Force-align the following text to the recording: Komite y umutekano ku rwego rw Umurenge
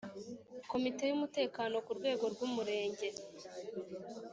Komite 0.71 1.03
y 1.07 1.13
umutekano 1.17 1.75
ku 1.85 1.91
rwego 1.97 2.23
rw 2.33 2.39
Umurenge 2.47 3.07